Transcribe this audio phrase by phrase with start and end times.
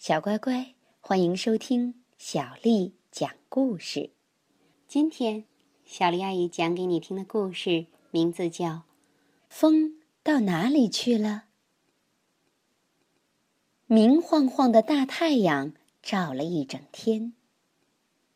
[0.00, 4.08] 小乖乖，欢迎收听小丽讲故事。
[4.88, 5.44] 今天，
[5.84, 8.66] 小丽阿姨讲给你听的故事名字叫
[9.50, 11.28] 《风到哪里去了》。
[13.84, 17.34] 明晃晃的大太阳照了一整天，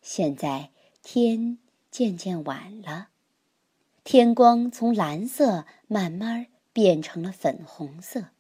[0.02, 0.70] 现在
[1.02, 1.56] 天
[1.90, 3.08] 渐渐晚了，
[4.04, 8.33] 天光从蓝色慢慢变成了粉红色。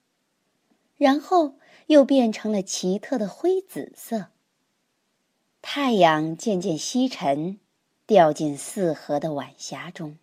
[0.96, 4.26] 然后又变成了奇特的灰紫色。
[5.62, 7.58] 太阳渐渐西沉，
[8.06, 10.18] 掉进四合的晚霞中。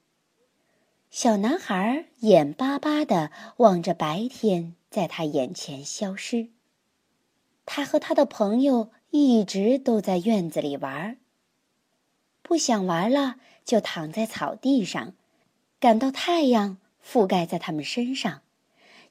[1.10, 6.50] 小男孩眼巴巴地望着白天在他眼前消失。
[7.66, 11.18] 他和他的朋友一直都在院子里玩。
[12.42, 15.14] 不想玩了，就躺在草地上，
[15.80, 18.42] 感到太阳覆盖在他们身上。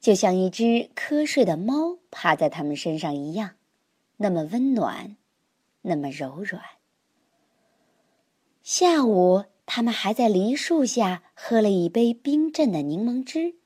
[0.00, 3.50] 就像一只瞌睡的猫趴在他们身上一样，
[4.16, 5.16] 那么温暖，
[5.82, 6.62] 那么柔软。
[8.62, 13.56] 下午，他们还在梨树下喝了一杯冰镇的柠檬汁。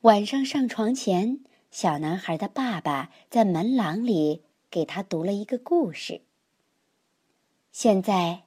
[0.00, 1.40] 晚上上床前，
[1.70, 6.22] 小男孩的爸爸在门廊里给他读了一个故事。
[7.72, 8.44] 现在，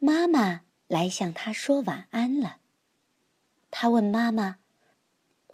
[0.00, 2.56] 妈妈来向他说晚安了。
[3.70, 4.58] 他问妈妈。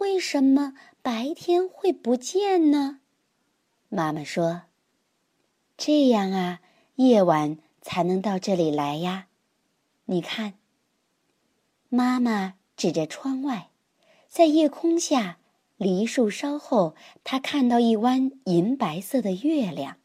[0.03, 2.99] 为什么白天会不见呢？
[3.87, 4.63] 妈妈说
[5.77, 6.59] ：“这样啊，
[6.95, 9.27] 夜晚才能到这里来呀。
[10.03, 10.55] 你看。”
[11.87, 13.69] 妈妈指着窗外，
[14.27, 15.37] 在夜空下，
[15.77, 19.99] 梨树梢后，她看到一弯银白色的月亮。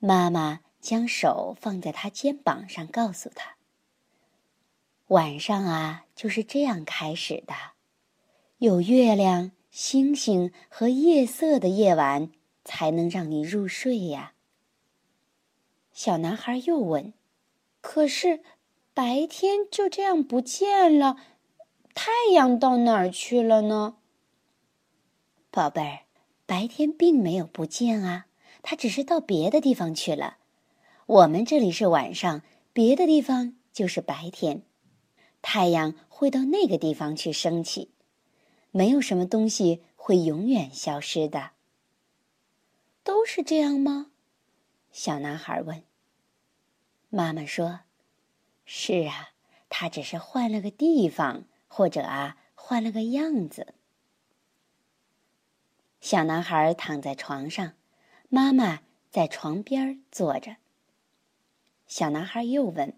[0.00, 3.56] 妈妈将手放在他肩膀上，告诉他
[5.08, 7.54] ：“晚上啊，就是这样开始的。”
[8.60, 12.30] 有月亮、星星和夜色的夜晚，
[12.62, 14.34] 才能让你入睡呀。
[15.94, 17.14] 小男孩又问
[17.80, 18.42] ：“可是，
[18.92, 21.16] 白天就这样不见了，
[21.94, 23.96] 太阳到哪儿去了呢？”
[25.50, 26.00] 宝贝儿，
[26.44, 28.26] 白天并没有不见啊，
[28.60, 30.36] 它只是到别的地方去了。
[31.06, 32.42] 我们这里是晚上，
[32.74, 34.60] 别的地方就是白天，
[35.40, 37.88] 太阳会到那个地方去升起。
[38.70, 41.50] 没有什么东西会永远消失的。
[43.02, 44.10] 都是这样吗？
[44.92, 45.82] 小男孩问。
[47.08, 47.80] 妈妈说
[48.64, 49.30] ：“是啊，
[49.68, 53.74] 他只是换了个地方，或者啊，换了个样子。”
[56.00, 57.72] 小男孩躺在床上，
[58.28, 60.56] 妈妈在床边坐着。
[61.86, 62.94] 小男孩又问：“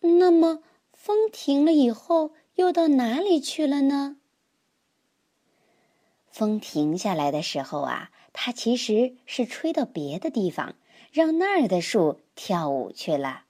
[0.00, 0.62] 那么，
[0.92, 4.16] 风停了以后，又到哪里去了呢？”
[6.30, 10.74] 风停下来的时候啊，它其实是吹到别的地方，
[11.12, 13.44] 让那儿的树跳舞去了。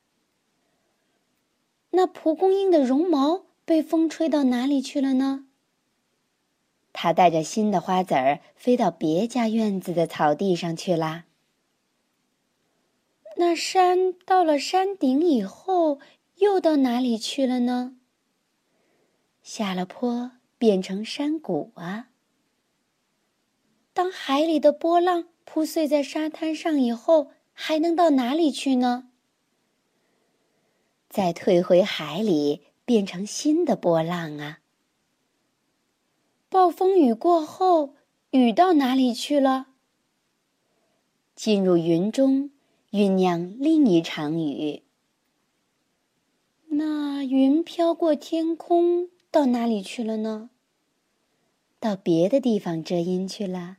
[1.91, 5.47] 那蒲公英的绒毛被风吹到哪里去了呢？
[6.93, 11.25] 它带着新的花籽儿飞到别家院子的草地上去啦。
[13.37, 15.99] 那山到了山顶以后，
[16.37, 17.97] 又到哪里去了呢？
[19.43, 22.10] 下了坡变成山谷啊。
[23.93, 29.11] 当海里的波浪铺碎在沙滩上以后，还能到哪里去呢？
[31.09, 34.61] 再退回海里，变成新的波浪啊！
[36.49, 37.97] 暴风雨过后，
[38.31, 39.67] 雨到哪里去了？
[41.35, 42.51] 进入云中，
[42.93, 44.85] 酝酿另一场雨。
[46.69, 50.51] 那云飘过天空，到哪里去了呢？
[51.81, 53.79] 到别的地方遮阴去了。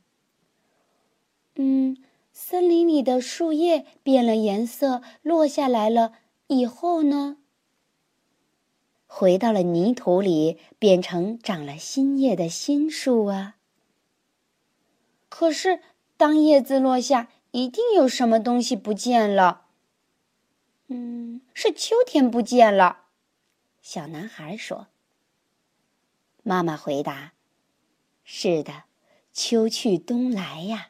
[1.56, 1.96] 嗯，
[2.32, 6.14] 森林里的树叶变了颜色，落下来了。
[6.46, 7.38] 以后呢？
[9.06, 13.56] 回到了泥土里，变成长了新叶的新树啊。
[15.28, 15.80] 可是，
[16.16, 19.66] 当叶子落下，一定有什么东西不见了。
[20.88, 23.06] 嗯，是秋天不见了。
[23.82, 24.88] 小男孩说。
[26.42, 27.34] 妈妈回答
[28.24, 28.84] ：“是的，
[29.32, 30.88] 秋去冬来呀。”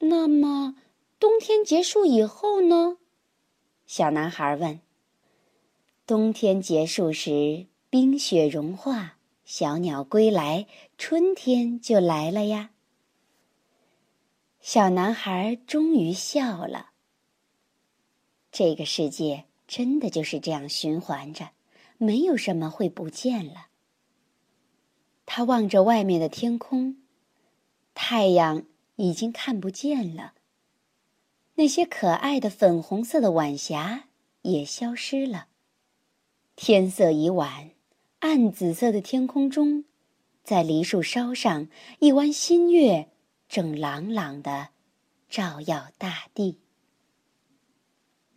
[0.00, 0.76] 那么，
[1.18, 2.98] 冬天结束以后呢？
[3.86, 4.80] 小男孩问。
[6.06, 10.66] 冬天结束时，冰雪融化，小鸟归来，
[10.96, 12.70] 春天就来了呀。
[14.60, 16.90] 小男孩终于笑了。
[18.52, 21.50] 这个世界真的就是这样循环着，
[21.98, 23.66] 没有什么会不见了。
[25.26, 26.96] 他望着外面的天空，
[27.94, 28.64] 太阳。
[28.98, 30.34] 已经看不见了。
[31.54, 34.08] 那些可爱的粉红色的晚霞
[34.42, 35.48] 也消失了。
[36.54, 37.70] 天色已晚，
[38.18, 39.84] 暗紫色的天空中，
[40.42, 41.68] 在梨树梢上，
[42.00, 43.08] 一弯新月
[43.48, 44.70] 正朗朗的
[45.28, 46.60] 照耀大地。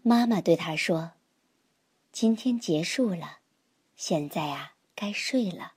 [0.03, 1.13] 妈妈对他说
[2.11, 3.39] ：“今天结束了，
[3.95, 5.73] 现在啊，该睡了。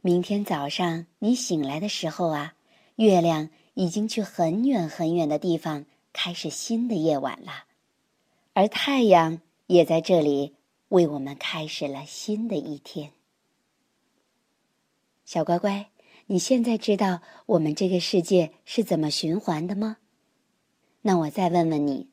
[0.00, 2.54] 明天早上你醒来的时候啊，
[2.98, 7.66] 月亮已经去很远很远的地方。”开始新的夜晚了，
[8.52, 10.56] 而太阳也在这里
[10.88, 13.12] 为我们开始了新的一天。
[15.24, 15.90] 小乖乖，
[16.26, 19.98] 你现在知道我们这个世界是怎么循环的吗？
[21.02, 22.08] 那我再问问你，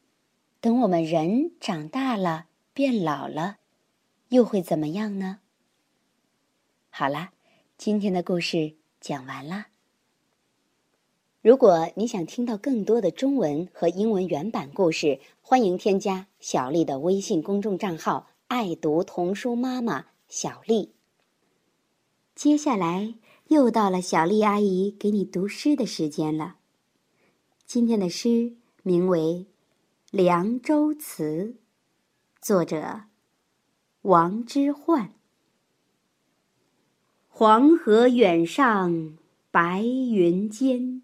[0.62, 3.58] 等我们人长大了、变老了，
[4.30, 5.40] 又会怎么样呢？
[6.92, 7.32] 好啦，
[7.76, 9.70] 今天的故事讲完啦。
[11.46, 20.96] 如果你想听到更多的中文和英文原版故事，欢迎添加小丽的微信公众账号“爱读童书妈妈小丽”。
[22.34, 23.14] 接下来
[23.50, 26.56] 又到了小丽阿姨给你读诗的时间了。
[27.68, 29.20] 今天的诗名为
[30.10, 31.54] 《凉州词》，
[32.42, 33.02] 作者
[34.02, 35.10] 王之涣。
[37.28, 39.20] 黄河远上
[39.52, 41.04] 白云间。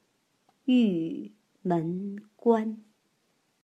[0.65, 1.31] 玉
[1.61, 2.90] 门关。